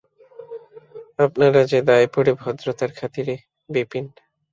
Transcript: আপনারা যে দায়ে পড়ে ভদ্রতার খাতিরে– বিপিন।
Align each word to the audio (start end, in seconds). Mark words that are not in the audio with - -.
আপনারা 1.19 1.61
যে 1.63 1.79
দায়ে 1.81 2.07
পড়ে 2.13 2.31
ভদ্রতার 2.41 2.91
খাতিরে– 2.95 3.43
বিপিন। 3.69 4.05